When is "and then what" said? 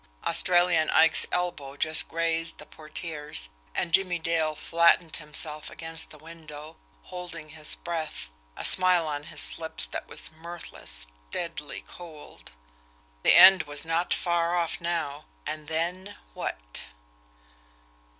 15.45-16.81